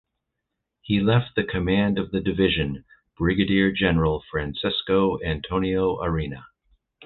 He 0.81 0.99
left 0.99 1.35
the 1.35 1.43
command 1.43 1.99
of 1.99 2.09
the 2.09 2.21
division 2.21 2.85
Brigadier 3.19 3.71
General 3.71 4.23
Francesco 4.31 5.21
Antonio 5.23 6.01
Arena. 6.01 6.47